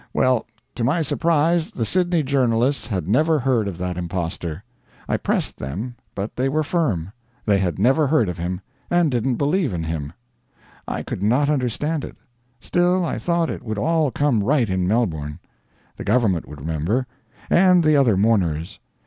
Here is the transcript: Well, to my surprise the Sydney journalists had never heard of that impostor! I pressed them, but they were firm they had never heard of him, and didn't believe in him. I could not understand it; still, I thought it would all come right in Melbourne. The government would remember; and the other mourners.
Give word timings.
Well, 0.13 0.47
to 0.73 0.83
my 0.83 1.03
surprise 1.03 1.69
the 1.69 1.85
Sydney 1.85 2.23
journalists 2.23 2.87
had 2.87 3.07
never 3.07 3.37
heard 3.37 3.67
of 3.67 3.77
that 3.77 3.97
impostor! 3.97 4.63
I 5.07 5.15
pressed 5.17 5.57
them, 5.59 5.93
but 6.15 6.35
they 6.35 6.49
were 6.49 6.63
firm 6.63 7.11
they 7.45 7.59
had 7.59 7.77
never 7.77 8.07
heard 8.07 8.27
of 8.27 8.39
him, 8.39 8.61
and 8.89 9.11
didn't 9.11 9.35
believe 9.35 9.75
in 9.75 9.83
him. 9.83 10.11
I 10.87 11.03
could 11.03 11.21
not 11.21 11.49
understand 11.51 12.03
it; 12.03 12.17
still, 12.59 13.05
I 13.05 13.19
thought 13.19 13.51
it 13.51 13.61
would 13.61 13.77
all 13.77 14.09
come 14.09 14.43
right 14.43 14.71
in 14.71 14.87
Melbourne. 14.87 15.37
The 15.97 16.03
government 16.03 16.47
would 16.47 16.61
remember; 16.61 17.05
and 17.47 17.83
the 17.83 17.95
other 17.95 18.17
mourners. 18.17 18.79